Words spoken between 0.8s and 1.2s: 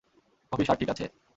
ঠিক আছে?